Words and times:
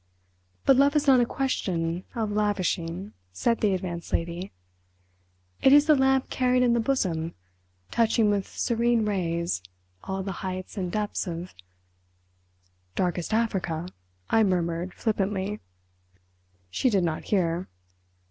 "But 0.65 0.77
Love 0.77 0.95
is 0.95 1.05
not 1.05 1.19
a 1.19 1.27
question 1.27 2.05
of 2.15 2.31
lavishing," 2.31 3.13
said 3.31 3.59
the 3.61 3.75
Advanced 3.75 4.11
Lady. 4.11 4.51
"It 5.61 5.71
is 5.71 5.85
the 5.85 5.95
lamp 5.95 6.31
carried 6.31 6.63
in 6.63 6.73
the 6.73 6.79
bosom 6.79 7.35
touching 7.91 8.31
with 8.31 8.47
serene 8.47 9.05
rays 9.05 9.61
all 10.03 10.23
the 10.23 10.31
heights 10.41 10.75
and 10.75 10.91
depths 10.91 11.27
of—" 11.27 11.53
"Darkest 12.95 13.31
Africa," 13.31 13.89
I 14.27 14.41
murmured 14.41 14.95
flippantly. 14.95 15.59
She 16.71 16.89
did 16.89 17.03
not 17.03 17.25
hear. 17.25 17.67